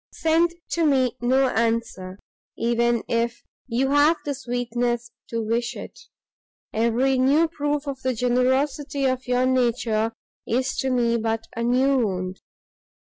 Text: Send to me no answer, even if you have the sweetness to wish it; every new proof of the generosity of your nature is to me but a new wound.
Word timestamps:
Send 0.15 0.55
to 0.71 0.83
me 0.83 1.15
no 1.21 1.49
answer, 1.49 2.17
even 2.57 3.03
if 3.07 3.43
you 3.67 3.91
have 3.91 4.17
the 4.25 4.33
sweetness 4.33 5.11
to 5.29 5.43
wish 5.45 5.75
it; 5.75 5.99
every 6.73 7.19
new 7.19 7.47
proof 7.47 7.85
of 7.87 8.01
the 8.01 8.15
generosity 8.15 9.05
of 9.05 9.27
your 9.27 9.45
nature 9.45 10.11
is 10.47 10.75
to 10.77 10.89
me 10.89 11.17
but 11.17 11.43
a 11.55 11.61
new 11.61 11.97
wound. 11.99 12.41